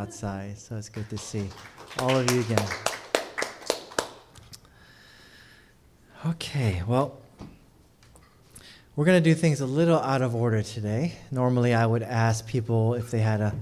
outside. 0.00 0.58
So 0.58 0.76
it's 0.76 0.88
good 0.88 1.10
to 1.10 1.18
see 1.18 1.46
all 1.98 2.16
of 2.16 2.30
you 2.30 2.40
again. 2.40 2.66
Okay, 6.26 6.82
well, 6.86 7.18
we're 8.96 9.04
going 9.04 9.22
to 9.22 9.30
do 9.30 9.34
things 9.34 9.60
a 9.60 9.66
little 9.66 9.98
out 9.98 10.22
of 10.22 10.34
order 10.34 10.62
today. 10.62 11.16
Normally, 11.30 11.74
I 11.74 11.84
would 11.84 12.02
ask 12.02 12.46
people 12.46 12.94
if 12.94 13.10
they 13.10 13.18
had 13.18 13.42
a 13.42 13.54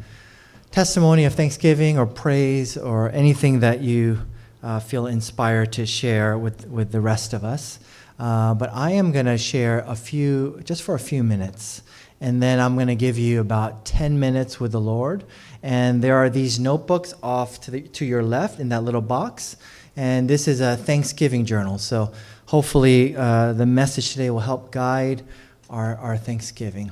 testimony 0.70 1.24
of 1.24 1.34
thanksgiving 1.34 1.98
or 1.98 2.06
praise 2.06 2.76
or 2.76 3.10
anything 3.10 3.58
that 3.60 3.80
you 3.80 4.20
uh, 4.62 4.78
feel 4.78 5.08
inspired 5.08 5.72
to 5.72 5.86
share 5.86 6.38
with, 6.38 6.68
with 6.68 6.92
the 6.92 7.00
rest 7.00 7.32
of 7.32 7.42
us. 7.42 7.80
Uh, 8.16 8.54
but 8.54 8.70
I 8.72 8.92
am 8.92 9.10
going 9.10 9.26
to 9.26 9.38
share 9.38 9.80
a 9.88 9.96
few, 9.96 10.60
just 10.62 10.82
for 10.82 10.94
a 10.94 11.00
few 11.00 11.24
minutes. 11.24 11.82
And 12.20 12.42
then 12.42 12.58
I'm 12.58 12.74
going 12.74 12.88
to 12.88 12.96
give 12.96 13.16
you 13.16 13.40
about 13.40 13.84
10 13.84 14.18
minutes 14.18 14.58
with 14.58 14.72
the 14.72 14.80
Lord. 14.80 15.24
And 15.62 16.02
there 16.02 16.16
are 16.16 16.28
these 16.28 16.58
notebooks 16.58 17.14
off 17.22 17.60
to, 17.62 17.70
the, 17.70 17.82
to 17.82 18.04
your 18.04 18.22
left 18.22 18.58
in 18.58 18.70
that 18.70 18.82
little 18.82 19.00
box. 19.00 19.56
And 19.96 20.28
this 20.28 20.48
is 20.48 20.60
a 20.60 20.76
Thanksgiving 20.76 21.44
journal. 21.44 21.78
So 21.78 22.12
hopefully 22.46 23.16
uh, 23.16 23.52
the 23.52 23.66
message 23.66 24.12
today 24.12 24.30
will 24.30 24.40
help 24.40 24.72
guide 24.72 25.22
our, 25.70 25.96
our 25.96 26.16
Thanksgiving. 26.16 26.90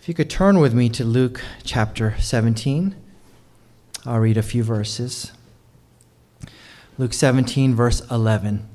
If 0.00 0.08
you 0.08 0.14
could 0.14 0.30
turn 0.30 0.58
with 0.58 0.72
me 0.72 0.88
to 0.90 1.04
Luke 1.04 1.42
chapter 1.64 2.14
17, 2.18 2.96
I'll 4.06 4.20
read 4.20 4.38
a 4.38 4.42
few 4.42 4.62
verses. 4.62 5.32
Luke 6.96 7.12
17, 7.12 7.74
verse 7.74 8.00
11. 8.10 8.66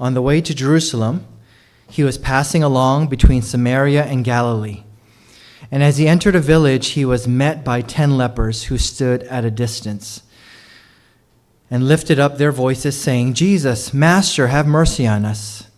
On 0.00 0.14
the 0.14 0.22
way 0.22 0.40
to 0.40 0.54
Jerusalem, 0.54 1.26
he 1.90 2.04
was 2.04 2.18
passing 2.18 2.62
along 2.62 3.08
between 3.08 3.42
Samaria 3.42 4.04
and 4.04 4.24
Galilee. 4.24 4.84
And 5.70 5.82
as 5.82 5.98
he 5.98 6.08
entered 6.08 6.36
a 6.36 6.40
village, 6.40 6.88
he 6.88 7.04
was 7.04 7.26
met 7.26 7.64
by 7.64 7.82
ten 7.82 8.16
lepers 8.16 8.64
who 8.64 8.78
stood 8.78 9.22
at 9.24 9.44
a 9.44 9.50
distance 9.50 10.22
and 11.70 11.86
lifted 11.86 12.18
up 12.18 12.38
their 12.38 12.52
voices, 12.52 12.98
saying, 12.98 13.34
Jesus, 13.34 13.92
Master, 13.92 14.46
have 14.46 14.66
mercy 14.66 15.06
on 15.06 15.24
us. 15.24 15.68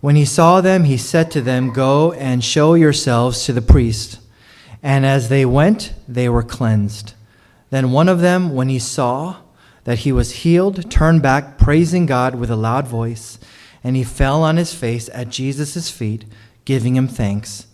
When 0.00 0.16
he 0.16 0.24
saw 0.24 0.60
them, 0.60 0.84
he 0.84 0.96
said 0.96 1.30
to 1.32 1.40
them, 1.40 1.72
Go 1.72 2.12
and 2.12 2.42
show 2.42 2.74
yourselves 2.74 3.44
to 3.44 3.52
the 3.52 3.62
priest. 3.62 4.20
And 4.82 5.04
as 5.04 5.28
they 5.28 5.44
went, 5.44 5.92
they 6.06 6.28
were 6.28 6.42
cleansed. 6.42 7.14
Then 7.70 7.90
one 7.90 8.08
of 8.08 8.20
them, 8.20 8.54
when 8.54 8.68
he 8.68 8.78
saw 8.78 9.36
that 9.84 10.00
he 10.00 10.12
was 10.12 10.42
healed, 10.42 10.90
turned 10.90 11.22
back, 11.22 11.58
praising 11.58 12.06
God 12.06 12.34
with 12.34 12.50
a 12.50 12.56
loud 12.56 12.88
voice, 12.88 13.38
and 13.82 13.96
he 13.96 14.04
fell 14.04 14.42
on 14.42 14.56
his 14.56 14.74
face 14.74 15.10
at 15.12 15.28
Jesus' 15.28 15.90
feet, 15.90 16.24
giving 16.64 16.96
him 16.96 17.06
thanks. 17.06 17.66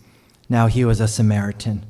Now 0.49 0.67
he 0.67 0.83
was 0.83 0.99
a 0.99 1.07
Samaritan. 1.07 1.85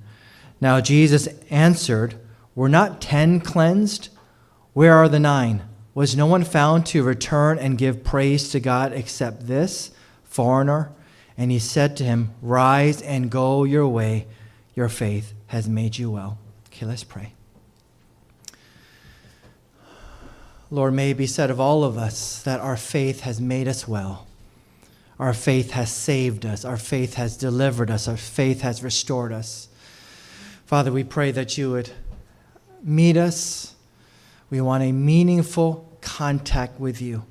Now 0.62 0.80
Jesus 0.80 1.28
answered, 1.50 2.16
Were 2.54 2.70
not 2.70 3.02
ten 3.02 3.40
cleansed? 3.40 4.10
Where 4.74 4.94
are 4.94 5.10
the 5.10 5.20
nine? 5.20 5.64
Was 5.94 6.16
no 6.16 6.26
one 6.26 6.44
found 6.44 6.86
to 6.88 7.04
return 7.04 7.58
and 7.58 7.78
give 7.78 8.04
praise 8.04 8.50
to 8.52 8.60
God 8.60 8.94
except 8.94 9.48
this 9.48 9.92
foreigner? 10.24 10.92
And 11.38 11.52
he 11.52 11.60
said 11.60 11.98
to 11.98 12.04
him, 12.04 12.32
Rise 12.42 13.02
and 13.02 13.32
go 13.32 13.64
your 13.64 13.88
way. 13.88 14.28
Your 14.76 14.88
faith 14.88 15.34
has 15.48 15.68
made 15.68 15.98
you 15.98 16.12
well. 16.12 16.38
Okay, 16.68 16.86
let's 16.86 17.04
pray. 17.04 17.34
Lord, 20.74 20.94
may 20.94 21.12
it 21.12 21.18
be 21.18 21.28
said 21.28 21.52
of 21.52 21.60
all 21.60 21.84
of 21.84 21.98
us 21.98 22.42
that 22.44 22.62
our 22.62 22.78
faith 22.78 23.20
has 23.22 23.42
made 23.42 23.68
us 23.68 23.90
well. 23.90 24.26
Our 25.20 25.34
faith 25.34 25.72
has 25.72 25.92
saved 25.92 26.46
us. 26.46 26.64
Our 26.64 26.78
faith 26.78 27.16
has 27.16 27.36
delivered 27.36 27.92
us. 27.92 28.08
Our 28.08 28.16
faith 28.16 28.62
has 28.62 28.82
restored 28.82 29.34
us. 29.34 29.68
Father, 30.66 30.90
we 30.90 31.04
pray 31.04 31.32
that 31.32 31.58
you 31.58 31.72
would 31.72 31.92
meet 32.82 33.18
us. 33.18 33.76
We 34.50 34.62
want 34.62 34.84
a 34.84 34.94
meaningful 34.94 35.98
contact 36.00 36.80
with 36.80 37.02
you. 37.02 37.26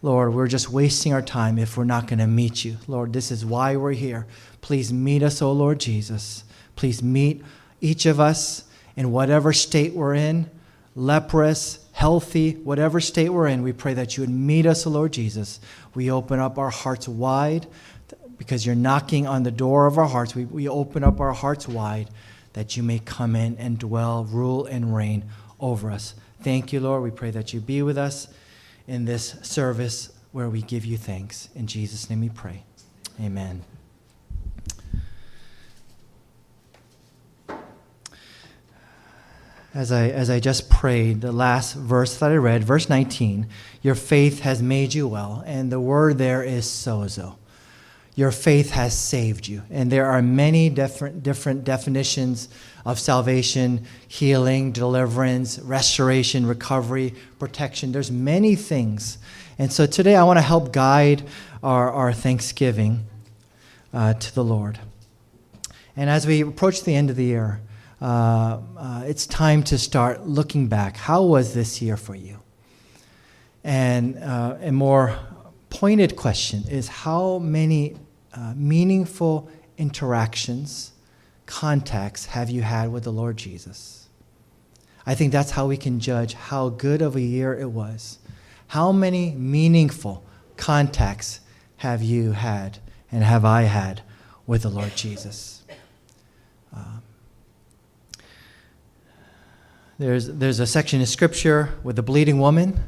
Lord, 0.00 0.32
we're 0.32 0.48
just 0.48 0.70
wasting 0.70 1.12
our 1.12 1.22
time 1.22 1.58
if 1.58 1.76
we're 1.76 1.84
not 1.84 2.06
going 2.06 2.18
to 2.20 2.26
meet 2.26 2.64
you. 2.64 2.78
Lord, 2.88 3.12
this 3.12 3.30
is 3.30 3.44
why 3.44 3.76
we're 3.76 3.92
here. 3.92 4.26
Please 4.62 4.90
meet 4.90 5.22
us, 5.22 5.42
O 5.42 5.52
Lord 5.52 5.80
Jesus. 5.80 6.44
Please 6.76 7.02
meet 7.02 7.44
each 7.80 8.06
of 8.06 8.18
us 8.20 8.64
in 8.96 9.12
whatever 9.12 9.52
state 9.52 9.92
we're 9.92 10.14
in, 10.14 10.50
leprous, 10.94 11.85
healthy, 11.96 12.52
whatever 12.52 13.00
state 13.00 13.30
we're 13.30 13.46
in, 13.46 13.62
we 13.62 13.72
pray 13.72 13.94
that 13.94 14.16
you 14.16 14.22
would 14.22 14.28
meet 14.28 14.66
us, 14.66 14.84
Lord 14.84 15.14
Jesus. 15.14 15.60
We 15.94 16.10
open 16.10 16.38
up 16.38 16.58
our 16.58 16.68
hearts 16.68 17.08
wide 17.08 17.66
because 18.36 18.66
you're 18.66 18.74
knocking 18.74 19.26
on 19.26 19.44
the 19.44 19.50
door 19.50 19.86
of 19.86 19.96
our 19.96 20.04
hearts. 20.04 20.34
We, 20.34 20.44
we 20.44 20.68
open 20.68 21.02
up 21.02 21.20
our 21.20 21.32
hearts 21.32 21.66
wide 21.66 22.10
that 22.52 22.76
you 22.76 22.82
may 22.82 22.98
come 22.98 23.34
in 23.34 23.56
and 23.56 23.78
dwell, 23.78 24.24
rule, 24.24 24.66
and 24.66 24.94
reign 24.94 25.24
over 25.58 25.90
us. 25.90 26.14
Thank 26.42 26.70
you, 26.70 26.80
Lord. 26.80 27.02
We 27.02 27.10
pray 27.10 27.30
that 27.30 27.54
you 27.54 27.60
be 27.60 27.80
with 27.80 27.96
us 27.96 28.28
in 28.86 29.06
this 29.06 29.30
service 29.40 30.10
where 30.32 30.50
we 30.50 30.60
give 30.60 30.84
you 30.84 30.98
thanks. 30.98 31.48
In 31.54 31.66
Jesus' 31.66 32.10
name 32.10 32.20
we 32.20 32.28
pray. 32.28 32.64
Amen. 33.18 33.62
As 39.76 39.92
I, 39.92 40.08
as 40.08 40.30
I 40.30 40.40
just 40.40 40.70
prayed, 40.70 41.20
the 41.20 41.32
last 41.32 41.74
verse 41.74 42.16
that 42.16 42.32
I 42.32 42.36
read, 42.36 42.64
verse 42.64 42.88
19, 42.88 43.46
your 43.82 43.94
faith 43.94 44.40
has 44.40 44.62
made 44.62 44.94
you 44.94 45.06
well. 45.06 45.42
And 45.44 45.70
the 45.70 45.78
word 45.78 46.16
there 46.16 46.42
is 46.42 46.64
sozo. 46.64 47.36
Your 48.14 48.30
faith 48.30 48.70
has 48.70 48.98
saved 48.98 49.46
you. 49.46 49.64
And 49.68 49.92
there 49.92 50.06
are 50.06 50.22
many 50.22 50.70
different, 50.70 51.22
different 51.22 51.64
definitions 51.64 52.48
of 52.86 52.98
salvation, 52.98 53.84
healing, 54.08 54.72
deliverance, 54.72 55.58
restoration, 55.58 56.46
recovery, 56.46 57.12
protection. 57.38 57.92
There's 57.92 58.10
many 58.10 58.56
things. 58.56 59.18
And 59.58 59.70
so 59.70 59.84
today 59.84 60.16
I 60.16 60.24
want 60.24 60.38
to 60.38 60.42
help 60.42 60.72
guide 60.72 61.22
our, 61.62 61.90
our 61.92 62.14
thanksgiving 62.14 63.04
uh, 63.92 64.14
to 64.14 64.34
the 64.34 64.42
Lord. 64.42 64.78
And 65.94 66.08
as 66.08 66.26
we 66.26 66.40
approach 66.40 66.82
the 66.84 66.94
end 66.94 67.10
of 67.10 67.16
the 67.16 67.24
year, 67.24 67.60
uh, 68.06 68.60
uh, 68.76 69.02
it's 69.04 69.26
time 69.26 69.64
to 69.64 69.76
start 69.76 70.28
looking 70.28 70.68
back. 70.68 70.96
How 70.96 71.24
was 71.24 71.54
this 71.54 71.82
year 71.82 71.96
for 71.96 72.14
you? 72.14 72.38
And 73.64 74.16
uh, 74.18 74.58
a 74.60 74.70
more 74.70 75.18
pointed 75.70 76.14
question 76.14 76.62
is 76.70 76.86
how 76.86 77.38
many 77.38 77.96
uh, 78.32 78.52
meaningful 78.54 79.50
interactions, 79.76 80.92
contacts 81.46 82.26
have 82.26 82.48
you 82.48 82.62
had 82.62 82.92
with 82.92 83.02
the 83.02 83.10
Lord 83.10 83.36
Jesus? 83.36 84.06
I 85.04 85.16
think 85.16 85.32
that's 85.32 85.50
how 85.50 85.66
we 85.66 85.76
can 85.76 85.98
judge 85.98 86.34
how 86.34 86.68
good 86.68 87.02
of 87.02 87.16
a 87.16 87.20
year 87.20 87.58
it 87.58 87.72
was. 87.72 88.20
How 88.68 88.92
many 88.92 89.32
meaningful 89.32 90.22
contacts 90.56 91.40
have 91.78 92.04
you 92.04 92.32
had 92.32 92.78
and 93.10 93.24
have 93.24 93.44
I 93.44 93.62
had 93.62 94.02
with 94.46 94.62
the 94.62 94.70
Lord 94.70 94.94
Jesus? 94.94 95.64
Um, 96.72 97.02
there's, 99.98 100.28
there's 100.28 100.60
a 100.60 100.66
section 100.66 101.00
in 101.00 101.06
Scripture 101.06 101.70
with 101.82 101.96
the 101.96 102.02
bleeding 102.02 102.38
woman 102.38 102.78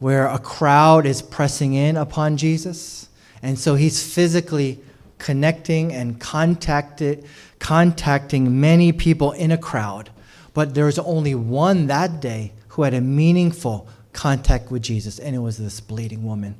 where 0.00 0.26
a 0.26 0.38
crowd 0.38 1.06
is 1.06 1.22
pressing 1.22 1.74
in 1.74 1.96
upon 1.96 2.36
Jesus. 2.36 3.08
And 3.42 3.56
so 3.56 3.76
he's 3.76 4.02
physically 4.02 4.80
connecting 5.18 5.92
and 5.92 6.20
contacted, 6.20 7.24
contacting 7.60 8.60
many 8.60 8.90
people 8.90 9.30
in 9.30 9.52
a 9.52 9.58
crowd. 9.58 10.10
But 10.52 10.74
there's 10.74 10.98
only 10.98 11.36
one 11.36 11.86
that 11.86 12.20
day 12.20 12.52
who 12.68 12.82
had 12.82 12.94
a 12.94 13.00
meaningful 13.00 13.86
contact 14.12 14.70
with 14.70 14.82
Jesus, 14.82 15.20
and 15.20 15.36
it 15.36 15.38
was 15.38 15.58
this 15.58 15.80
bleeding 15.80 16.24
woman. 16.24 16.56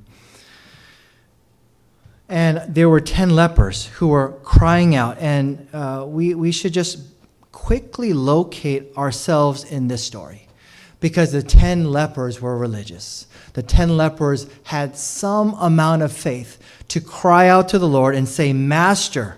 And 2.28 2.62
there 2.72 2.88
were 2.88 3.00
10 3.00 3.30
lepers 3.30 3.86
who 3.86 4.08
were 4.08 4.38
crying 4.44 4.94
out. 4.94 5.18
And 5.18 5.68
uh, 5.72 6.04
we, 6.06 6.34
we 6.34 6.52
should 6.52 6.72
just 6.72 7.11
quickly 7.62 8.12
locate 8.12 8.92
ourselves 8.96 9.62
in 9.62 9.86
this 9.86 10.02
story 10.02 10.48
because 10.98 11.30
the 11.30 11.44
10 11.44 11.92
lepers 11.92 12.40
were 12.40 12.58
religious. 12.58 13.28
The 13.52 13.62
10 13.62 13.96
lepers 13.96 14.48
had 14.64 14.96
some 14.96 15.54
amount 15.54 16.02
of 16.02 16.12
faith 16.12 16.58
to 16.88 17.00
cry 17.00 17.46
out 17.46 17.68
to 17.68 17.78
the 17.78 17.86
Lord 17.86 18.16
and 18.16 18.28
say, 18.28 18.52
Master, 18.52 19.36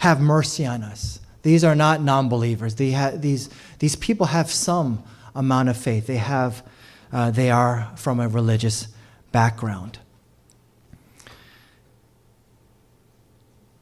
have 0.00 0.20
mercy 0.20 0.66
on 0.66 0.82
us. 0.82 1.20
These 1.40 1.64
are 1.64 1.74
not 1.74 2.02
non 2.02 2.28
believers. 2.28 2.74
These, 2.74 3.48
these 3.78 3.96
people 3.96 4.26
have 4.26 4.50
some 4.50 5.02
amount 5.34 5.70
of 5.70 5.78
faith. 5.78 6.06
They, 6.06 6.18
have, 6.18 6.62
uh, 7.10 7.30
they 7.30 7.50
are 7.50 7.90
from 7.96 8.20
a 8.20 8.28
religious 8.28 8.88
background. 9.32 10.00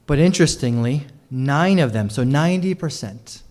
But 0.07 0.21
interestingly, 0.21 1.09
nine 1.33 1.81
of 1.81 1.93
them, 1.93 2.11
so 2.11 2.23
90%, 2.23 3.43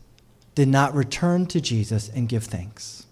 did 0.56 0.68
not 0.70 0.96
return 0.96 1.46
to 1.48 1.62
Jesus 1.62 2.10
and 2.10 2.28
give 2.30 2.46
thanks. 2.46 3.06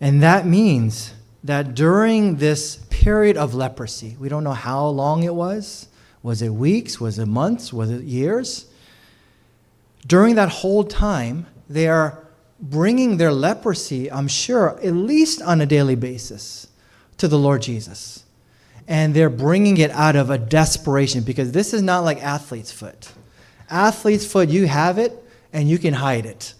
And 0.00 0.22
that 0.22 0.46
means 0.46 1.14
that 1.44 1.74
during 1.74 2.36
this 2.36 2.76
period 2.90 3.36
of 3.36 3.54
leprosy, 3.54 4.16
we 4.18 4.28
don't 4.28 4.44
know 4.44 4.52
how 4.52 4.86
long 4.86 5.22
it 5.22 5.34
was, 5.34 5.88
Was 6.22 6.42
it 6.42 6.50
weeks? 6.50 7.00
Was 7.00 7.18
it 7.18 7.26
months? 7.26 7.72
Was 7.72 7.90
it 7.90 8.02
years? 8.02 8.66
During 10.06 10.34
that 10.34 10.48
whole 10.50 10.84
time, 10.84 11.46
they 11.68 11.88
are 11.88 12.26
bringing 12.60 13.16
their 13.16 13.32
leprosy, 13.32 14.10
I'm 14.12 14.28
sure, 14.28 14.78
at 14.82 14.92
least 14.92 15.40
on 15.40 15.62
a 15.62 15.66
daily 15.66 15.94
basis 15.94 16.66
to 17.16 17.28
the 17.28 17.38
Lord 17.38 17.62
Jesus. 17.62 18.24
And 18.86 19.14
they're 19.14 19.30
bringing 19.30 19.78
it 19.78 19.90
out 19.92 20.16
of 20.16 20.30
a 20.30 20.36
desperation 20.36 21.22
because 21.22 21.52
this 21.52 21.72
is 21.72 21.80
not 21.80 22.00
like 22.00 22.22
athlete's 22.22 22.72
foot. 22.72 23.12
Athlete's 23.70 24.30
foot, 24.30 24.48
you 24.48 24.66
have 24.66 24.98
it 24.98 25.24
and 25.52 25.68
you 25.68 25.78
can 25.78 25.94
hide 25.94 26.26
it. 26.26 26.54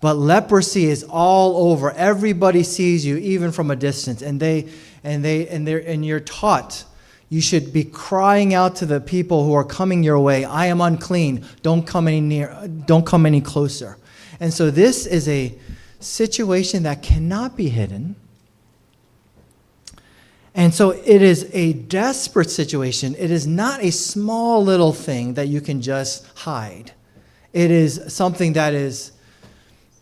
But 0.00 0.14
leprosy 0.14 0.84
is 0.84 1.04
all 1.04 1.70
over. 1.70 1.90
Everybody 1.92 2.62
sees 2.62 3.06
you, 3.06 3.16
even 3.16 3.52
from 3.52 3.70
a 3.70 3.76
distance, 3.76 4.20
and 4.20 4.38
they 4.38 4.68
and 5.02 5.24
they 5.24 5.48
and 5.48 5.66
they 5.66 5.84
and 5.84 6.04
you're 6.04 6.20
taught. 6.20 6.84
You 7.30 7.40
should 7.40 7.72
be 7.72 7.84
crying 7.84 8.52
out 8.52 8.76
to 8.76 8.86
the 8.86 9.00
people 9.00 9.44
who 9.44 9.54
are 9.54 9.64
coming 9.64 10.02
your 10.02 10.20
way. 10.20 10.44
I 10.44 10.66
am 10.66 10.80
unclean. 10.80 11.46
Don't 11.62 11.86
come 11.86 12.06
any 12.06 12.20
near. 12.20 12.54
Don't 12.86 13.06
come 13.06 13.24
any 13.24 13.40
closer. 13.40 13.96
And 14.40 14.52
so 14.52 14.70
this 14.70 15.06
is 15.06 15.26
a 15.28 15.54
situation 16.00 16.82
that 16.82 17.02
cannot 17.02 17.56
be 17.56 17.68
hidden. 17.70 18.14
And 20.54 20.72
so 20.72 20.90
it 20.90 21.22
is 21.22 21.50
a 21.52 21.72
desperate 21.72 22.50
situation. 22.50 23.16
It 23.18 23.30
is 23.30 23.46
not 23.46 23.82
a 23.82 23.90
small 23.90 24.62
little 24.62 24.92
thing 24.92 25.34
that 25.34 25.48
you 25.48 25.60
can 25.60 25.80
just 25.80 26.26
hide. 26.36 26.92
It 27.54 27.70
is 27.70 28.12
something 28.12 28.54
that 28.54 28.74
is 28.74 29.12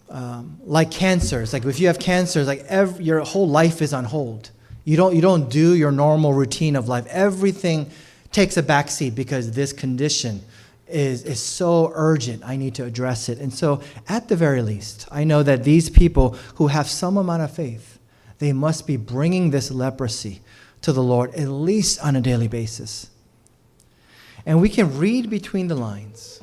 um, 0.09 0.59
like 0.65 0.91
cancers. 0.91 1.53
Like 1.53 1.67
if 1.67 1.79
you 1.79 1.87
have 1.87 1.99
cancer, 1.99 2.45
like 2.45 2.65
every, 2.67 3.05
your 3.05 3.21
whole 3.21 3.47
life 3.47 3.83
is 3.83 3.93
on 3.93 4.05
hold. 4.05 4.51
You 4.85 4.97
don't, 4.97 5.15
you 5.15 5.21
don't 5.21 5.51
do 5.51 5.75
your 5.75 5.93
normal 5.93 6.33
routine 6.33 6.77
of 6.77 6.89
life. 6.89 7.07
Everything 7.09 7.91
takes 8.33 8.57
a 8.57 8.63
backseat 8.63 9.15
because 9.15 9.53
this 9.53 9.71
condition 9.73 10.41
is, 10.89 11.25
is 11.25 11.41
so 11.41 11.93
urgent. 11.95 12.43
I 12.43 12.57
need 12.57 12.75
to 12.77 12.85
address 12.85 13.29
it. 13.29 13.39
And 13.39 13.53
so, 13.53 13.83
at 14.09 14.29
the 14.29 14.37
very 14.37 14.63
least, 14.63 15.07
I 15.13 15.25
know 15.25 15.43
that 15.43 15.63
these 15.63 15.91
people 15.91 16.31
who 16.55 16.69
have 16.69 16.89
some 16.89 17.19
amount 17.19 17.43
of 17.43 17.55
faith, 17.55 17.99
they 18.39 18.55
must 18.55 18.87
be 18.87 18.97
bringing 18.97 19.51
this 19.51 19.71
leprosy 19.71 20.41
to 20.81 20.93
the 20.93 21.03
Lord 21.03 21.35
at 21.35 21.49
least 21.49 22.03
on 22.03 22.17
a 22.17 22.21
daily 22.23 22.49
basis. 22.49 23.11
And 24.47 24.61
we 24.61 24.71
can 24.71 24.99
read 24.99 25.29
between 25.29 25.69
the 25.69 25.77
lines 25.77 26.41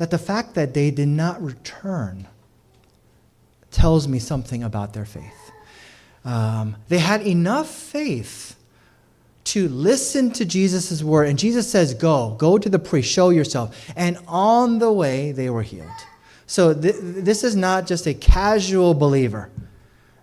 that 0.00 0.10
the 0.10 0.16
fact 0.16 0.54
that 0.54 0.72
they 0.72 0.90
did 0.90 1.08
not 1.08 1.42
return 1.42 2.26
tells 3.70 4.08
me 4.08 4.18
something 4.18 4.62
about 4.62 4.94
their 4.94 5.04
faith. 5.04 5.52
Um, 6.24 6.76
they 6.88 6.96
had 6.96 7.20
enough 7.26 7.68
faith 7.68 8.56
to 9.44 9.68
listen 9.68 10.30
to 10.30 10.46
Jesus' 10.46 11.02
word. 11.02 11.28
And 11.28 11.38
Jesus 11.38 11.70
says, 11.70 11.92
Go, 11.92 12.34
go 12.38 12.56
to 12.56 12.70
the 12.70 12.78
priest, 12.78 13.12
show 13.12 13.28
yourself. 13.28 13.92
And 13.94 14.16
on 14.26 14.78
the 14.78 14.90
way, 14.90 15.32
they 15.32 15.50
were 15.50 15.60
healed. 15.60 15.90
So 16.46 16.72
th- 16.72 16.96
this 16.98 17.44
is 17.44 17.54
not 17.54 17.86
just 17.86 18.06
a 18.06 18.14
casual 18.14 18.94
believer. 18.94 19.50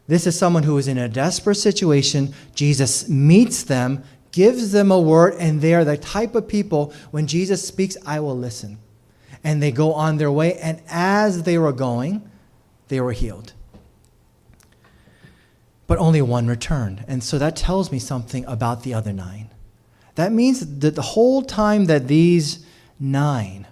This 0.07 0.25
is 0.25 0.35
someone 0.35 0.63
who 0.63 0.79
is 0.79 0.87
in 0.87 0.97
a 0.97 1.07
desperate 1.07 1.53
situation. 1.53 2.33
Jesus 2.55 3.07
meets 3.07 3.61
them, 3.61 4.03
gives 4.31 4.71
them 4.71 4.89
a 4.89 4.99
word, 4.99 5.35
and 5.37 5.61
they 5.61 5.75
are 5.75 5.85
the 5.85 5.97
type 5.97 6.33
of 6.33 6.47
people, 6.47 6.91
when 7.11 7.27
Jesus 7.27 7.67
speaks, 7.67 7.95
I 8.07 8.19
will 8.21 8.35
listen. 8.35 8.79
And 9.43 9.61
they 9.61 9.71
go 9.71 9.93
on 9.93 10.17
their 10.17 10.31
way. 10.31 10.55
And 10.55 10.81
as 10.89 11.43
they 11.43 11.57
were 11.57 11.73
going, 11.73 12.29
they 12.87 12.99
were 12.99 13.11
healed. 13.11 13.53
But 15.85 15.99
only 15.99 16.21
one 16.21 16.47
returned. 16.47 17.05
And 17.07 17.23
so 17.23 17.37
that 17.37 17.55
tells 17.55 17.91
me 17.91 17.99
something 17.99 18.45
about 18.45 18.83
the 18.83 18.93
other 18.93 19.13
nine. 19.13 19.49
That 20.15 20.31
means 20.31 20.79
that 20.79 20.95
the 20.95 21.01
whole 21.01 21.43
time 21.43 21.85
that 21.85 22.07
these 22.07 22.65
nine 22.99 23.67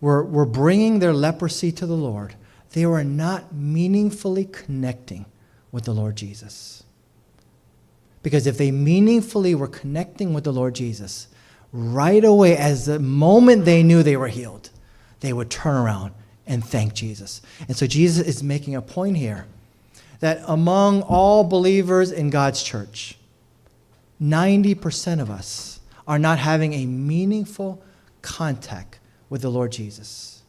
were, 0.00 0.24
were 0.24 0.46
bringing 0.46 0.98
their 0.98 1.12
leprosy 1.12 1.72
to 1.72 1.86
the 1.86 1.96
Lord, 1.96 2.34
they 2.72 2.86
were 2.86 3.04
not 3.04 3.54
meaningfully 3.54 4.44
connecting 4.44 5.26
with 5.72 5.84
the 5.84 5.92
Lord 5.94 6.16
Jesus. 6.16 6.82
Because 8.22 8.46
if 8.46 8.58
they 8.58 8.70
meaningfully 8.70 9.54
were 9.54 9.68
connecting 9.68 10.34
with 10.34 10.44
the 10.44 10.52
Lord 10.52 10.74
Jesus, 10.74 11.28
right 11.72 12.24
away, 12.24 12.56
as 12.56 12.86
the 12.86 12.98
moment 12.98 13.64
they 13.64 13.82
knew 13.82 14.02
they 14.02 14.16
were 14.16 14.28
healed, 14.28 14.70
they 15.20 15.32
would 15.32 15.50
turn 15.50 15.76
around 15.76 16.12
and 16.46 16.64
thank 16.64 16.94
Jesus. 16.94 17.42
And 17.68 17.76
so 17.76 17.86
Jesus 17.86 18.26
is 18.26 18.42
making 18.42 18.74
a 18.74 18.82
point 18.82 19.16
here 19.16 19.46
that 20.20 20.42
among 20.46 21.02
all 21.02 21.44
believers 21.44 22.10
in 22.10 22.30
God's 22.30 22.62
church, 22.62 23.16
90% 24.20 25.20
of 25.20 25.30
us 25.30 25.80
are 26.06 26.18
not 26.18 26.38
having 26.38 26.74
a 26.74 26.86
meaningful 26.86 27.82
contact 28.20 28.98
with 29.28 29.42
the 29.42 29.50
Lord 29.50 29.72
Jesus. 29.72 30.42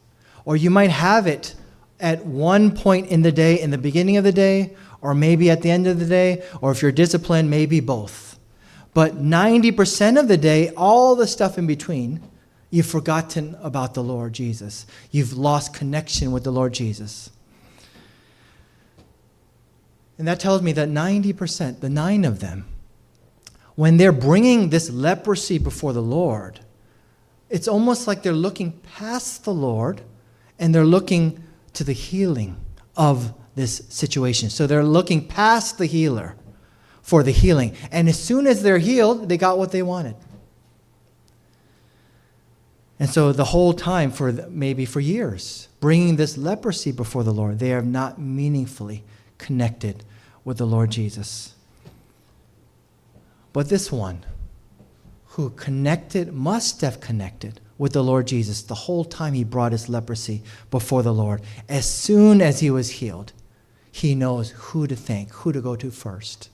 Or 0.44 0.56
you 0.56 0.70
might 0.70 0.90
have 0.90 1.26
it 1.26 1.54
at 2.00 2.26
one 2.26 2.76
point 2.76 3.08
in 3.08 3.22
the 3.22 3.32
day, 3.32 3.60
in 3.60 3.70
the 3.70 3.78
beginning 3.78 4.16
of 4.16 4.24
the 4.24 4.32
day, 4.32 4.74
or 5.00 5.14
maybe 5.14 5.50
at 5.50 5.62
the 5.62 5.70
end 5.70 5.86
of 5.86 5.98
the 5.98 6.06
day, 6.06 6.42
or 6.60 6.72
if 6.72 6.82
you're 6.82 6.92
disciplined, 6.92 7.48
maybe 7.48 7.80
both. 7.80 8.38
But 8.92 9.16
90% 9.16 10.18
of 10.18 10.28
the 10.28 10.36
day, 10.36 10.70
all 10.70 11.14
the 11.14 11.26
stuff 11.26 11.56
in 11.56 11.66
between, 11.66 12.20
You've 12.72 12.86
forgotten 12.86 13.54
about 13.60 13.92
the 13.92 14.02
Lord 14.02 14.32
Jesus. 14.32 14.86
You've 15.10 15.34
lost 15.34 15.74
connection 15.74 16.32
with 16.32 16.42
the 16.42 16.50
Lord 16.50 16.72
Jesus. 16.72 17.28
And 20.16 20.26
that 20.26 20.40
tells 20.40 20.62
me 20.62 20.72
that 20.72 20.88
90%, 20.88 21.80
the 21.80 21.90
nine 21.90 22.24
of 22.24 22.40
them, 22.40 22.64
when 23.74 23.98
they're 23.98 24.10
bringing 24.10 24.70
this 24.70 24.88
leprosy 24.88 25.58
before 25.58 25.92
the 25.92 26.00
Lord, 26.00 26.60
it's 27.50 27.68
almost 27.68 28.06
like 28.06 28.22
they're 28.22 28.32
looking 28.32 28.72
past 28.94 29.44
the 29.44 29.52
Lord 29.52 30.00
and 30.58 30.74
they're 30.74 30.86
looking 30.86 31.44
to 31.74 31.84
the 31.84 31.92
healing 31.92 32.56
of 32.96 33.34
this 33.54 33.82
situation. 33.90 34.48
So 34.48 34.66
they're 34.66 34.82
looking 34.82 35.28
past 35.28 35.76
the 35.76 35.84
healer 35.84 36.36
for 37.02 37.22
the 37.22 37.32
healing. 37.32 37.76
And 37.90 38.08
as 38.08 38.18
soon 38.18 38.46
as 38.46 38.62
they're 38.62 38.78
healed, 38.78 39.28
they 39.28 39.36
got 39.36 39.58
what 39.58 39.72
they 39.72 39.82
wanted. 39.82 40.16
And 43.02 43.10
so 43.10 43.32
the 43.32 43.46
whole 43.46 43.72
time, 43.72 44.12
for 44.12 44.30
maybe 44.48 44.84
for 44.84 45.00
years, 45.00 45.66
bringing 45.80 46.14
this 46.14 46.38
leprosy 46.38 46.92
before 46.92 47.24
the 47.24 47.32
Lord, 47.32 47.58
they 47.58 47.72
are 47.72 47.82
not 47.82 48.20
meaningfully 48.20 49.02
connected 49.38 50.04
with 50.44 50.58
the 50.58 50.68
Lord 50.68 50.92
Jesus. 50.92 51.56
But 53.52 53.68
this 53.68 53.90
one, 53.90 54.24
who 55.30 55.50
connected, 55.50 56.32
must 56.32 56.80
have 56.82 57.00
connected 57.00 57.60
with 57.76 57.92
the 57.92 58.04
Lord 58.04 58.28
Jesus 58.28 58.62
the 58.62 58.76
whole 58.76 59.04
time 59.04 59.32
he 59.32 59.42
brought 59.42 59.72
his 59.72 59.88
leprosy 59.88 60.44
before 60.70 61.02
the 61.02 61.12
Lord. 61.12 61.42
As 61.68 61.90
soon 61.90 62.40
as 62.40 62.60
he 62.60 62.70
was 62.70 62.88
healed, 62.88 63.32
he 63.90 64.14
knows 64.14 64.50
who 64.50 64.86
to 64.86 64.94
thank, 64.94 65.32
who 65.32 65.50
to 65.50 65.60
go 65.60 65.74
to 65.74 65.90
first. 65.90 66.50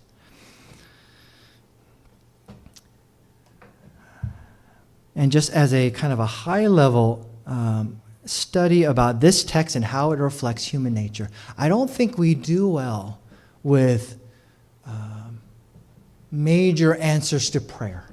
And 5.18 5.32
just 5.32 5.50
as 5.50 5.74
a 5.74 5.90
kind 5.90 6.12
of 6.12 6.20
a 6.20 6.26
high 6.26 6.68
level 6.68 7.28
um, 7.44 8.00
study 8.24 8.84
about 8.84 9.20
this 9.20 9.42
text 9.42 9.74
and 9.74 9.84
how 9.84 10.12
it 10.12 10.20
reflects 10.20 10.64
human 10.64 10.94
nature, 10.94 11.28
I 11.58 11.68
don't 11.68 11.90
think 11.90 12.16
we 12.16 12.36
do 12.36 12.68
well 12.68 13.18
with 13.64 14.16
um, 14.86 15.40
major 16.30 16.94
answers 16.94 17.50
to 17.50 17.60
prayer. 17.60 18.08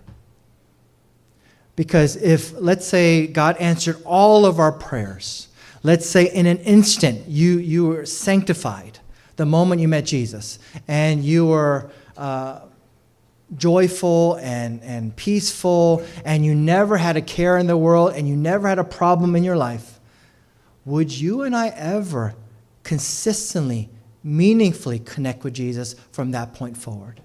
Because 1.76 2.16
if, 2.16 2.60
let's 2.60 2.88
say, 2.88 3.28
God 3.28 3.56
answered 3.58 4.02
all 4.04 4.44
of 4.44 4.60
our 4.60 4.72
prayers, 4.72 5.50
let's 5.84 6.10
say 6.10 6.26
in 6.34 6.48
an 6.48 6.58
instant 6.58 7.28
you, 7.28 7.60
you 7.60 7.86
were 7.86 8.06
sanctified 8.08 8.98
the 9.36 9.46
moment 9.46 9.80
you 9.80 9.88
met 9.88 10.06
Jesus, 10.06 10.58
and 10.88 11.24
you 11.24 11.46
were 11.46 11.92
uh, 12.18 12.62
joyful 13.56 14.36
and, 14.36 14.82
and 14.82 15.16
peaceful, 15.16 16.04
and 16.24 16.46
you 16.46 16.56
never 16.56 16.98
had 16.98 17.18
a 17.18 17.22
care 17.22 17.58
in 17.58 17.68
the 17.68 17.78
world, 17.78 18.14
and 18.16 18.28
you 18.28 18.36
never 18.36 18.68
had 18.68 18.80
a 18.80 18.84
problem 18.84 19.36
in 19.36 19.44
your 19.44 19.58
life, 19.58 20.00
would 20.86 21.12
you 21.12 21.44
and 21.44 21.56
I 21.56 21.70
ever 21.70 22.36
consistently, 22.84 23.90
meaningfully 24.24 25.00
connect 25.00 25.44
with 25.44 25.54
Jesus 25.54 25.96
from 26.12 26.32
that 26.32 26.54
point 26.54 26.78
forward? 26.78 27.22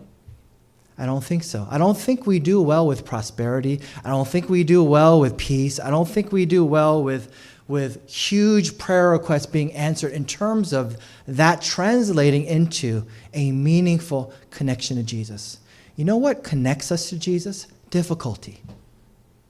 I 0.99 1.07
don't 1.07 1.25
think 1.25 1.45
so. 1.45 1.67
I 1.71 1.79
don't 1.79 1.97
think 1.97 2.27
we 2.27 2.39
do 2.39 2.61
well 2.61 2.87
with 2.87 3.07
prosperity. 3.07 3.81
I 4.05 4.11
don't 4.11 4.29
think 4.29 4.51
we 4.51 4.65
do 4.65 4.85
well 4.85 5.19
with 5.19 5.39
peace. 5.39 5.81
I 5.81 5.89
don't 5.89 6.09
think 6.09 6.31
we 6.31 6.45
do 6.45 6.63
well 6.63 7.03
with, 7.03 7.33
with 7.67 8.07
huge 8.07 8.77
prayer 8.77 9.11
requests 9.11 9.47
being 9.47 9.73
answered 9.73 10.13
in 10.13 10.27
terms 10.27 10.75
of 10.75 10.99
that 11.27 11.63
translating 11.63 12.45
into 12.45 13.07
a 13.33 13.51
meaningful 13.51 14.35
connection 14.51 14.99
to 14.99 15.03
Jesus. 15.03 15.59
You 16.01 16.07
know 16.07 16.17
what 16.17 16.43
connects 16.43 16.91
us 16.91 17.11
to 17.11 17.19
Jesus? 17.19 17.67
Difficulty, 17.91 18.63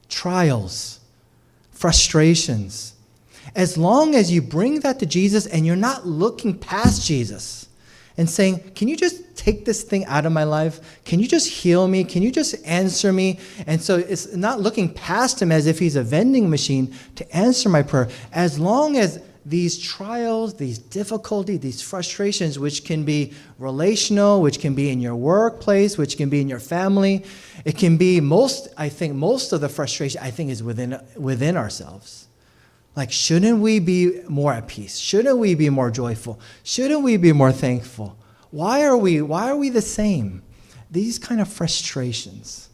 trials, 0.09 0.99
frustrations. 1.71 2.93
As 3.55 3.77
long 3.77 4.15
as 4.15 4.33
you 4.33 4.41
bring 4.41 4.81
that 4.81 4.99
to 4.99 5.05
Jesus 5.05 5.45
and 5.45 5.65
you're 5.65 5.77
not 5.77 6.05
looking 6.05 6.57
past 6.59 7.07
Jesus 7.07 7.69
and 8.17 8.29
saying, 8.29 8.73
Can 8.75 8.89
you 8.89 8.97
just 8.97 9.37
take 9.37 9.63
this 9.63 9.83
thing 9.83 10.03
out 10.07 10.25
of 10.25 10.33
my 10.33 10.43
life? 10.43 11.01
Can 11.05 11.21
you 11.21 11.27
just 11.29 11.47
heal 11.47 11.87
me? 11.87 12.03
Can 12.03 12.21
you 12.21 12.33
just 12.33 12.55
answer 12.65 13.13
me? 13.13 13.39
And 13.65 13.81
so 13.81 13.99
it's 13.99 14.35
not 14.35 14.59
looking 14.59 14.93
past 14.93 15.41
him 15.41 15.53
as 15.53 15.67
if 15.67 15.79
he's 15.79 15.95
a 15.95 16.03
vending 16.03 16.49
machine 16.49 16.93
to 17.15 17.33
answer 17.33 17.69
my 17.69 17.81
prayer. 17.81 18.09
As 18.33 18.59
long 18.59 18.97
as 18.97 19.23
these 19.45 19.79
trials, 19.79 20.55
these 20.55 20.77
difficulties, 20.77 21.59
these 21.59 21.81
frustrations, 21.81 22.59
which 22.59 22.85
can 22.85 23.03
be 23.03 23.33
relational, 23.57 24.41
which 24.41 24.59
can 24.59 24.75
be 24.75 24.89
in 24.89 24.99
your 24.99 25.15
workplace, 25.15 25.97
which 25.97 26.17
can 26.17 26.29
be 26.29 26.41
in 26.41 26.47
your 26.47 26.59
family, 26.59 27.23
it 27.65 27.77
can 27.77 27.97
be 27.97 28.19
most, 28.19 28.67
I 28.77 28.89
think, 28.89 29.15
most 29.15 29.51
of 29.51 29.61
the 29.61 29.69
frustration, 29.69 30.21
I 30.21 30.31
think, 30.31 30.51
is 30.51 30.61
within, 30.61 30.99
within 31.15 31.57
ourselves. 31.57 32.27
Like, 32.95 33.11
shouldn't 33.11 33.59
we 33.59 33.79
be 33.79 34.21
more 34.27 34.53
at 34.53 34.67
peace? 34.67 34.97
Shouldn't 34.97 35.37
we 35.37 35.55
be 35.55 35.69
more 35.69 35.89
joyful? 35.89 36.39
Shouldn't 36.63 37.01
we 37.01 37.17
be 37.17 37.31
more 37.31 37.51
thankful? 37.51 38.17
Why 38.51 38.83
are 38.83 38.97
we, 38.97 39.21
why 39.21 39.49
are 39.49 39.55
we 39.55 39.69
the 39.69 39.81
same? 39.81 40.43
These 40.91 41.17
kind 41.17 41.39
of 41.39 41.47
frustrations. 41.47 42.69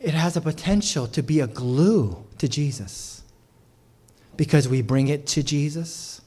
It 0.00 0.14
has 0.14 0.36
a 0.36 0.40
potential 0.40 1.06
to 1.08 1.22
be 1.22 1.40
a 1.40 1.46
glue 1.46 2.24
to 2.38 2.48
Jesus 2.48 3.21
because 4.36 4.68
we 4.68 4.82
bring 4.82 5.08
it 5.08 5.26
to 5.28 5.42
Jesus, 5.42 6.20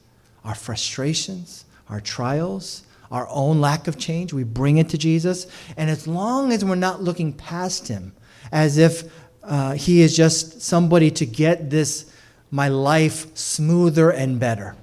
our 0.43 0.55
frustrations, 0.55 1.65
our 1.89 1.99
trials, 1.99 2.83
our 3.11 3.27
own 3.29 3.61
lack 3.61 3.87
of 3.87 3.97
change, 3.97 4.33
we 4.33 4.43
bring 4.43 4.77
it 4.77 4.89
to 4.89 4.97
Jesus. 4.97 5.47
And 5.77 5.89
as 5.89 6.07
long 6.07 6.51
as 6.51 6.65
we're 6.65 6.75
not 6.75 7.01
looking 7.01 7.33
past 7.33 7.87
Him 7.87 8.13
as 8.51 8.77
if 8.77 9.03
uh, 9.43 9.73
he 9.73 10.01
is 10.01 10.15
just 10.15 10.61
somebody 10.61 11.11
to 11.11 11.25
get 11.25 11.69
this, 11.69 12.11
my 12.51 12.67
life, 12.67 13.35
smoother 13.35 14.09
and 14.09 14.39
better. 14.39 14.75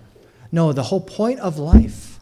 No, 0.52 0.72
the 0.72 0.84
whole 0.84 1.00
point 1.00 1.40
of 1.40 1.58
life 1.58 2.20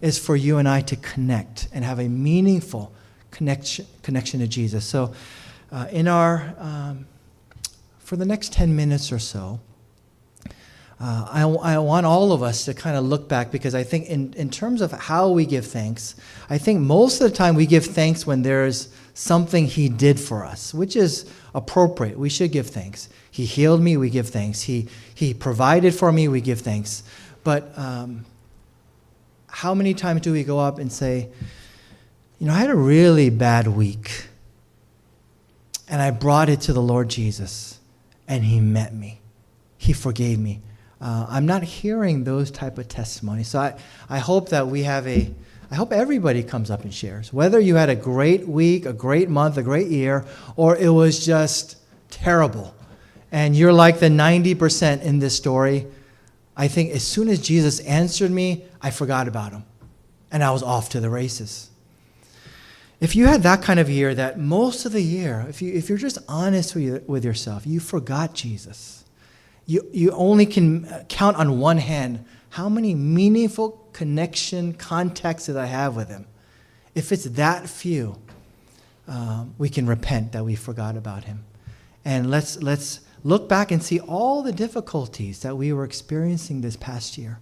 is 0.00 0.18
for 0.18 0.36
you 0.36 0.58
and 0.58 0.68
I 0.68 0.80
to 0.82 0.96
connect 0.96 1.68
and 1.72 1.84
have 1.84 1.98
a 1.98 2.08
meaningful 2.08 2.92
connection, 3.30 3.86
connection 4.02 4.40
to 4.40 4.46
Jesus. 4.46 4.84
So, 4.84 5.12
uh, 5.70 5.86
in 5.90 6.08
our, 6.08 6.54
um, 6.58 7.06
for 7.98 8.16
the 8.16 8.24
next 8.24 8.52
10 8.52 8.74
minutes 8.74 9.12
or 9.12 9.18
so, 9.18 9.60
uh, 11.00 11.28
I, 11.30 11.42
I, 11.42 11.78
want 11.78 12.06
all 12.06 12.32
of 12.32 12.42
us 12.42 12.64
to 12.64 12.74
kind 12.74 12.96
of 12.96 13.04
look 13.04 13.28
back 13.28 13.52
because 13.52 13.72
I 13.72 13.84
think, 13.84 14.08
in, 14.08 14.34
in 14.34 14.50
terms 14.50 14.80
of 14.80 14.90
how 14.90 15.28
we 15.28 15.46
give 15.46 15.64
thanks, 15.64 16.16
I 16.50 16.58
think 16.58 16.80
most 16.80 17.20
of 17.20 17.30
the 17.30 17.36
time 17.36 17.54
we 17.54 17.66
give 17.66 17.86
thanks 17.86 18.26
when 18.26 18.42
there's 18.42 18.88
something 19.14 19.66
He 19.66 19.88
did 19.88 20.18
for 20.18 20.44
us, 20.44 20.74
which 20.74 20.96
is 20.96 21.30
appropriate. 21.54 22.18
We 22.18 22.28
should 22.28 22.50
give 22.50 22.66
thanks. 22.66 23.08
He 23.30 23.44
healed 23.44 23.80
me, 23.80 23.96
we 23.96 24.10
give 24.10 24.28
thanks. 24.28 24.62
He, 24.62 24.88
he 25.14 25.34
provided 25.34 25.94
for 25.94 26.10
me, 26.10 26.26
we 26.26 26.40
give 26.40 26.62
thanks. 26.62 27.04
But 27.44 27.78
um, 27.78 28.24
how 29.46 29.74
many 29.74 29.94
times 29.94 30.22
do 30.22 30.32
we 30.32 30.42
go 30.42 30.58
up 30.58 30.80
and 30.80 30.92
say, 30.92 31.28
you 32.40 32.48
know, 32.48 32.52
I 32.52 32.58
had 32.58 32.70
a 32.70 32.76
really 32.76 33.30
bad 33.30 33.68
week, 33.68 34.26
and 35.88 36.02
I 36.02 36.10
brought 36.10 36.48
it 36.48 36.60
to 36.62 36.72
the 36.72 36.82
Lord 36.82 37.08
Jesus, 37.08 37.78
and 38.26 38.42
He 38.42 38.60
met 38.60 38.92
me, 38.92 39.20
He 39.76 39.92
forgave 39.92 40.40
me. 40.40 40.60
Uh, 41.00 41.26
I'm 41.28 41.46
not 41.46 41.62
hearing 41.62 42.24
those 42.24 42.50
type 42.50 42.78
of 42.78 42.88
testimonies. 42.88 43.48
So 43.48 43.60
I, 43.60 43.78
I 44.08 44.18
hope 44.18 44.48
that 44.48 44.66
we 44.66 44.82
have 44.82 45.06
a 45.06 45.32
I 45.70 45.74
hope 45.74 45.92
everybody 45.92 46.42
comes 46.42 46.70
up 46.70 46.84
and 46.84 46.94
shares. 46.94 47.30
Whether 47.30 47.60
you 47.60 47.74
had 47.74 47.90
a 47.90 47.94
great 47.94 48.48
week, 48.48 48.86
a 48.86 48.92
great 48.92 49.28
month, 49.28 49.58
a 49.58 49.62
great 49.62 49.88
year, 49.88 50.24
or 50.56 50.76
it 50.76 50.88
was 50.88 51.24
just 51.24 51.76
terrible. 52.10 52.74
And 53.30 53.54
you're 53.54 53.72
like 53.72 54.00
the 54.00 54.08
90% 54.08 55.02
in 55.02 55.18
this 55.18 55.36
story. 55.36 55.86
I 56.56 56.68
think 56.68 56.92
as 56.92 57.06
soon 57.06 57.28
as 57.28 57.38
Jesus 57.38 57.80
answered 57.80 58.30
me, 58.30 58.64
I 58.80 58.90
forgot 58.90 59.28
about 59.28 59.52
him. 59.52 59.64
And 60.30 60.42
I 60.42 60.50
was 60.52 60.62
off 60.62 60.88
to 60.90 61.00
the 61.00 61.10
races. 61.10 61.68
If 63.00 63.14
you 63.14 63.26
had 63.26 63.42
that 63.42 63.62
kind 63.62 63.78
of 63.78 63.90
year, 63.90 64.14
that 64.14 64.40
most 64.40 64.86
of 64.86 64.92
the 64.92 65.02
year, 65.02 65.44
if, 65.48 65.60
you, 65.60 65.72
if 65.72 65.88
you're 65.90 65.98
just 65.98 66.18
honest 66.28 66.74
with, 66.74 67.06
with 67.06 67.24
yourself, 67.24 67.66
you 67.66 67.78
forgot 67.78 68.34
Jesus. 68.34 68.97
You, 69.68 69.86
you 69.92 70.10
only 70.12 70.46
can 70.46 70.88
count 71.10 71.36
on 71.36 71.60
one 71.60 71.76
hand 71.76 72.24
how 72.48 72.70
many 72.70 72.94
meaningful 72.94 73.86
connection, 73.92 74.72
contacts 74.72 75.44
that 75.44 75.58
I 75.58 75.66
have 75.66 75.94
with 75.94 76.08
Him. 76.08 76.26
If 76.94 77.12
it's 77.12 77.24
that 77.24 77.68
few, 77.68 78.16
um, 79.06 79.54
we 79.58 79.68
can 79.68 79.86
repent 79.86 80.32
that 80.32 80.42
we 80.42 80.54
forgot 80.54 80.96
about 80.96 81.24
Him. 81.24 81.44
And 82.02 82.30
let's, 82.30 82.62
let's 82.62 83.00
look 83.22 83.46
back 83.46 83.70
and 83.70 83.82
see 83.82 84.00
all 84.00 84.42
the 84.42 84.52
difficulties 84.52 85.40
that 85.40 85.58
we 85.58 85.70
were 85.74 85.84
experiencing 85.84 86.62
this 86.62 86.76
past 86.76 87.18
year. 87.18 87.38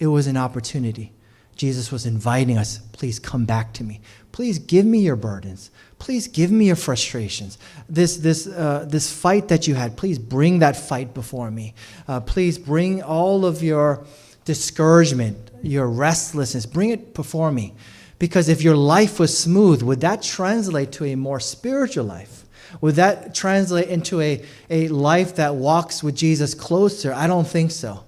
It 0.00 0.08
was 0.08 0.26
an 0.26 0.36
opportunity. 0.36 1.12
Jesus 1.54 1.92
was 1.92 2.04
inviting 2.04 2.58
us, 2.58 2.78
please 2.90 3.20
come 3.20 3.44
back 3.44 3.72
to 3.74 3.84
me. 3.84 4.00
Please 4.32 4.58
give 4.58 4.84
me 4.84 4.98
your 4.98 5.14
burdens. 5.14 5.70
Please 6.00 6.26
give 6.26 6.50
me 6.50 6.66
your 6.66 6.76
frustrations. 6.76 7.58
This, 7.88 8.16
this, 8.16 8.46
uh, 8.46 8.86
this 8.88 9.12
fight 9.12 9.48
that 9.48 9.68
you 9.68 9.74
had, 9.74 9.96
please 9.98 10.18
bring 10.18 10.58
that 10.60 10.74
fight 10.74 11.12
before 11.14 11.50
me. 11.50 11.74
Uh, 12.08 12.20
please 12.20 12.58
bring 12.58 13.02
all 13.02 13.44
of 13.44 13.62
your 13.62 14.04
discouragement, 14.46 15.50
your 15.62 15.86
restlessness, 15.86 16.64
bring 16.64 16.88
it 16.88 17.12
before 17.12 17.52
me. 17.52 17.74
Because 18.18 18.48
if 18.48 18.62
your 18.62 18.76
life 18.76 19.20
was 19.20 19.36
smooth, 19.36 19.82
would 19.82 20.00
that 20.00 20.22
translate 20.22 20.90
to 20.92 21.04
a 21.04 21.14
more 21.16 21.38
spiritual 21.38 22.06
life? 22.06 22.46
Would 22.80 22.94
that 22.94 23.34
translate 23.34 23.88
into 23.88 24.22
a, 24.22 24.42
a 24.70 24.88
life 24.88 25.36
that 25.36 25.54
walks 25.54 26.02
with 26.02 26.16
Jesus 26.16 26.54
closer? 26.54 27.12
I 27.12 27.26
don't 27.26 27.46
think 27.46 27.70
so. 27.70 28.04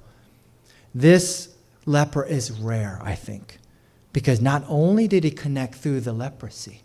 This 0.95 1.55
leper 1.85 2.25
is 2.25 2.51
rare, 2.53 3.01
I 3.03 3.17
think, 3.17 3.59
because 4.15 4.41
not 4.41 4.65
only 4.67 5.09
did 5.09 5.25
he 5.25 5.31
connect 5.31 5.75
through 5.75 6.01
the 6.01 6.13
leprosy, 6.13 6.81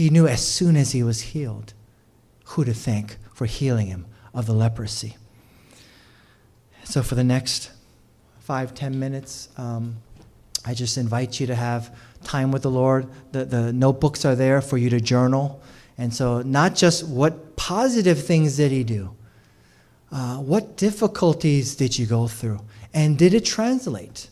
he 0.00 0.08
knew 0.08 0.26
as 0.26 0.42
soon 0.42 0.76
as 0.76 0.92
he 0.92 1.02
was 1.02 1.20
healed 1.20 1.74
who 2.44 2.64
to 2.64 2.72
thank 2.72 3.18
for 3.34 3.44
healing 3.44 3.88
him 3.88 4.06
of 4.32 4.46
the 4.46 4.52
leprosy. 4.54 5.18
So, 6.84 7.02
for 7.02 7.16
the 7.16 7.24
next 7.24 7.70
five, 8.38 8.72
ten 8.72 8.98
minutes. 8.98 9.50
Um, 9.58 9.96
I 10.64 10.72
just 10.72 10.96
invite 10.96 11.38
you 11.38 11.46
to 11.48 11.54
have 11.54 11.94
time 12.24 12.50
with 12.50 12.62
the 12.62 12.70
Lord. 12.70 13.08
The, 13.32 13.44
the 13.44 13.72
notebooks 13.74 14.24
are 14.24 14.34
there 14.34 14.62
for 14.62 14.78
you 14.78 14.88
to 14.88 15.00
journal. 15.00 15.60
And 15.98 16.14
so, 16.14 16.40
not 16.40 16.74
just 16.74 17.06
what 17.06 17.56
positive 17.56 18.24
things 18.24 18.56
did 18.56 18.72
he 18.72 18.84
do, 18.84 19.14
uh, 20.10 20.38
what 20.38 20.78
difficulties 20.78 21.76
did 21.76 21.98
you 21.98 22.06
go 22.06 22.26
through? 22.26 22.60
And 22.94 23.18
did 23.18 23.34
it 23.34 23.44
translate 23.44 24.30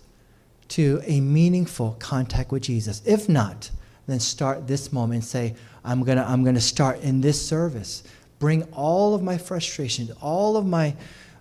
to 0.69 1.03
a 1.05 1.21
meaningful 1.21 1.95
contact 1.99 2.53
with 2.53 2.63
Jesus? 2.63 3.03
If 3.05 3.29
not, 3.29 3.71
then 4.09 4.21
start 4.21 4.67
this 4.67 4.93
moment 4.93 5.15
and 5.15 5.25
say, 5.25 5.55
I'm 5.85 6.03
going 6.03 6.19
to 6.19 6.29
I'm 6.29 6.43
going 6.43 6.55
to 6.55 6.61
start 6.61 7.01
in 7.03 7.21
this 7.21 7.41
service. 7.41 8.03
Bring 8.39 8.63
all 8.73 9.15
of 9.15 9.23
my 9.23 9.39
frustrations, 9.39 10.11
all 10.21 10.57
of 10.57 10.67
my 10.67 10.95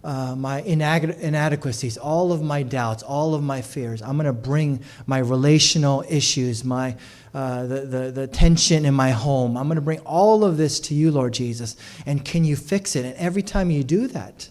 uh, 0.03 0.35
my 0.35 0.61
inadequacies, 0.61 1.97
all 1.97 2.31
of 2.31 2.41
my 2.41 2.63
doubts, 2.63 3.03
all 3.03 3.35
of 3.35 3.43
my 3.43 3.61
fears. 3.61 4.01
I'm 4.01 4.15
going 4.15 4.25
to 4.25 4.31
bring 4.31 4.81
my 5.05 5.17
relational 5.17 6.03
issues, 6.07 6.63
my, 6.63 6.95
uh, 7.33 7.63
the, 7.63 7.81
the, 7.81 8.11
the 8.11 8.27
tension 8.27 8.85
in 8.85 8.93
my 8.93 9.09
home. 9.09 9.57
I'm 9.57 9.67
going 9.67 9.75
to 9.75 9.81
bring 9.81 9.99
all 9.99 10.45
of 10.45 10.55
this 10.55 10.79
to 10.81 10.93
you, 10.93 11.11
Lord 11.11 11.33
Jesus. 11.33 11.75
And 12.05 12.23
can 12.23 12.45
you 12.45 12.55
fix 12.55 12.95
it? 12.95 13.03
And 13.03 13.15
every 13.15 13.41
time 13.41 13.69
you 13.69 13.83
do 13.83 14.07
that, 14.07 14.47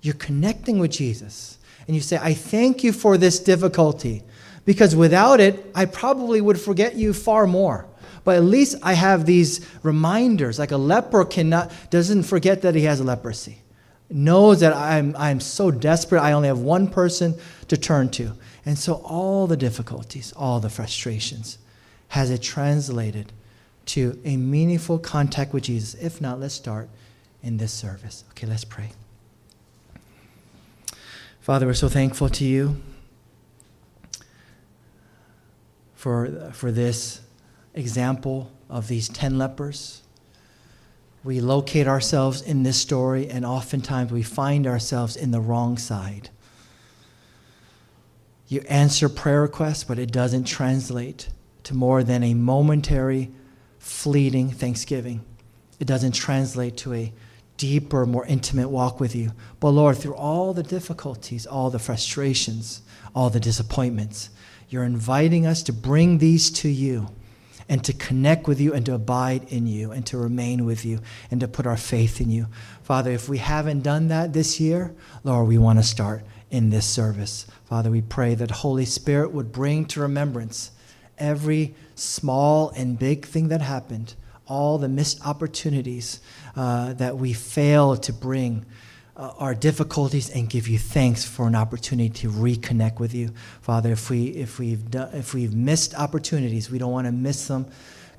you're 0.00 0.14
connecting 0.14 0.78
with 0.78 0.92
Jesus. 0.92 1.58
And 1.88 1.96
you 1.96 2.02
say, 2.02 2.18
I 2.22 2.34
thank 2.34 2.84
you 2.84 2.92
for 2.92 3.18
this 3.18 3.40
difficulty 3.40 4.22
because 4.64 4.96
without 4.96 5.40
it, 5.40 5.70
I 5.74 5.84
probably 5.84 6.40
would 6.40 6.60
forget 6.60 6.96
you 6.96 7.12
far 7.12 7.46
more. 7.46 7.86
But 8.24 8.36
at 8.36 8.44
least 8.44 8.76
I 8.82 8.94
have 8.94 9.26
these 9.26 9.68
reminders, 9.82 10.58
like 10.58 10.70
a 10.70 10.78
leper 10.78 11.24
cannot, 11.24 11.70
doesn't 11.90 12.22
forget 12.22 12.62
that 12.62 12.74
he 12.74 12.84
has 12.84 13.00
leprosy 13.00 13.58
knows 14.10 14.60
that 14.60 14.74
I'm, 14.74 15.14
I'm 15.18 15.40
so 15.40 15.70
desperate, 15.70 16.20
I 16.20 16.32
only 16.32 16.48
have 16.48 16.60
one 16.60 16.88
person 16.88 17.34
to 17.68 17.76
turn 17.76 18.10
to. 18.10 18.32
And 18.66 18.78
so 18.78 18.94
all 18.94 19.46
the 19.46 19.56
difficulties, 19.56 20.32
all 20.36 20.60
the 20.60 20.70
frustrations, 20.70 21.58
has 22.08 22.30
it 22.30 22.42
translated 22.42 23.32
to 23.86 24.18
a 24.24 24.36
meaningful 24.36 24.98
contact 24.98 25.52
with 25.52 25.64
Jesus? 25.64 25.94
If 25.94 26.20
not, 26.20 26.40
let's 26.40 26.54
start 26.54 26.88
in 27.42 27.56
this 27.56 27.72
service. 27.72 28.24
Okay, 28.30 28.46
let's 28.46 28.64
pray. 28.64 28.90
Father, 31.40 31.66
we're 31.66 31.74
so 31.74 31.88
thankful 31.88 32.28
to 32.30 32.44
you 32.44 32.80
for, 36.04 36.52
for 36.52 36.70
this 36.70 37.22
example 37.72 38.52
of 38.68 38.88
these 38.88 39.08
10 39.08 39.38
lepers 39.38 40.02
we 41.24 41.40
locate 41.40 41.88
ourselves 41.88 42.42
in 42.42 42.62
this 42.62 42.76
story, 42.76 43.30
and 43.30 43.46
oftentimes 43.46 44.12
we 44.12 44.22
find 44.22 44.66
ourselves 44.66 45.16
in 45.16 45.30
the 45.30 45.40
wrong 45.40 45.78
side. 45.78 46.28
You 48.46 48.60
answer 48.68 49.08
prayer 49.08 49.40
requests, 49.40 49.84
but 49.84 49.98
it 49.98 50.12
doesn't 50.12 50.44
translate 50.44 51.30
to 51.62 51.74
more 51.74 52.04
than 52.04 52.22
a 52.22 52.34
momentary, 52.34 53.30
fleeting 53.78 54.50
thanksgiving. 54.50 55.24
It 55.80 55.86
doesn't 55.86 56.12
translate 56.12 56.76
to 56.78 56.92
a 56.92 57.12
deeper, 57.56 58.04
more 58.04 58.26
intimate 58.26 58.68
walk 58.68 59.00
with 59.00 59.16
you. 59.16 59.32
But 59.60 59.70
Lord, 59.70 59.96
through 59.96 60.16
all 60.16 60.52
the 60.52 60.62
difficulties, 60.62 61.46
all 61.46 61.70
the 61.70 61.78
frustrations, 61.78 62.82
all 63.14 63.30
the 63.30 63.40
disappointments, 63.40 64.28
you're 64.68 64.84
inviting 64.84 65.46
us 65.46 65.62
to 65.64 65.72
bring 65.72 66.18
these 66.18 66.50
to 66.50 66.68
you 66.68 67.08
and 67.68 67.82
to 67.84 67.92
connect 67.92 68.46
with 68.46 68.60
you 68.60 68.74
and 68.74 68.84
to 68.86 68.94
abide 68.94 69.44
in 69.52 69.66
you 69.66 69.90
and 69.90 70.04
to 70.06 70.18
remain 70.18 70.64
with 70.64 70.84
you 70.84 71.00
and 71.30 71.40
to 71.40 71.48
put 71.48 71.66
our 71.66 71.76
faith 71.76 72.20
in 72.20 72.30
you. 72.30 72.46
Father, 72.82 73.10
if 73.10 73.28
we 73.28 73.38
haven't 73.38 73.82
done 73.82 74.08
that 74.08 74.32
this 74.32 74.60
year, 74.60 74.94
Lord, 75.22 75.48
we 75.48 75.58
want 75.58 75.78
to 75.78 75.82
start 75.82 76.24
in 76.50 76.70
this 76.70 76.86
service. 76.86 77.46
Father, 77.64 77.90
we 77.90 78.02
pray 78.02 78.34
that 78.34 78.50
Holy 78.50 78.84
Spirit 78.84 79.32
would 79.32 79.50
bring 79.50 79.86
to 79.86 80.00
remembrance 80.00 80.70
every 81.18 81.74
small 81.94 82.70
and 82.70 82.98
big 82.98 83.24
thing 83.24 83.48
that 83.48 83.62
happened, 83.62 84.14
all 84.46 84.78
the 84.78 84.88
missed 84.88 85.24
opportunities 85.26 86.20
uh, 86.56 86.92
that 86.94 87.16
we 87.16 87.32
failed 87.32 88.02
to 88.02 88.12
bring 88.12 88.66
uh, 89.16 89.32
our 89.38 89.54
difficulties 89.54 90.30
and 90.30 90.50
give 90.50 90.66
you 90.66 90.78
thanks 90.78 91.24
for 91.24 91.46
an 91.46 91.54
opportunity 91.54 92.08
to 92.08 92.30
reconnect 92.30 92.98
with 92.98 93.14
you. 93.14 93.30
Father, 93.60 93.92
if, 93.92 94.10
we, 94.10 94.26
if, 94.28 94.58
we've, 94.58 94.90
done, 94.90 95.14
if 95.14 95.34
we've 95.34 95.54
missed 95.54 95.94
opportunities, 95.94 96.70
we 96.70 96.78
don't 96.78 96.92
want 96.92 97.06
to 97.06 97.12
miss 97.12 97.46
them 97.46 97.66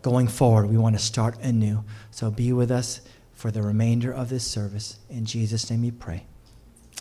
going 0.01 0.27
forward. 0.27 0.69
We 0.69 0.77
want 0.77 0.95
to 0.97 1.03
start 1.03 1.37
anew. 1.41 1.83
So 2.11 2.31
be 2.31 2.53
with 2.53 2.71
us 2.71 3.01
for 3.33 3.51
the 3.51 3.61
remainder 3.61 4.13
of 4.13 4.29
this 4.29 4.45
service. 4.45 4.97
In 5.09 5.25
Jesus' 5.25 5.69
name 5.69 5.81
we 5.81 5.91
pray. 5.91 6.25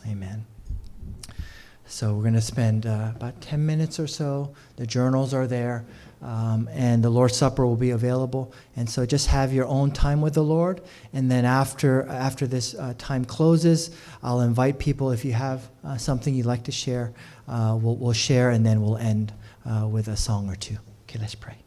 Amen. 0.09 0.47
So 1.87 2.15
we're 2.15 2.23
going 2.23 2.35
to 2.35 2.41
spend 2.41 2.87
uh, 2.87 3.13
about 3.15 3.41
10 3.41 3.65
minutes 3.65 4.01
or 4.01 4.07
so. 4.07 4.53
The 4.77 4.87
journals 4.87 5.33
are 5.33 5.47
there. 5.47 5.85
Um, 6.25 6.71
and 6.73 7.05
the 7.05 7.11
Lord's 7.11 7.37
Supper 7.37 7.67
will 7.67 7.77
be 7.77 7.91
available. 7.91 8.53
And 8.77 8.89
so 8.89 9.05
just 9.05 9.27
have 9.27 9.53
your 9.53 9.67
own 9.67 9.91
time 9.91 10.23
with 10.23 10.33
the 10.33 10.43
Lord. 10.43 10.81
And 11.13 11.31
then 11.31 11.45
after, 11.45 12.07
after 12.09 12.47
this 12.47 12.75
uh, 12.75 12.95
time 12.97 13.27
closes, 13.27 13.91
I'll 14.23 14.41
invite 14.41 14.79
people, 14.79 15.11
if 15.11 15.23
you 15.25 15.35
have 15.35 15.69
uh, 15.85 15.99
something 15.99 16.35
you'd 16.35 16.47
like 16.47 16.65
to 16.65 16.73
share, 16.73 17.13
uh, 17.47 17.79
we'll, 17.81 17.97
we'll 17.97 18.15
share, 18.15 18.51
and 18.51 18.65
then 18.65 18.81
we'll 18.81 18.97
end 18.97 19.35
uh, 19.67 19.87
with 19.87 20.09
a 20.09 20.17
song 20.17 20.49
or 20.49 20.57
two. 20.57 20.79
Okay, 21.03 21.19
let's 21.19 21.35
pray. 21.35 21.64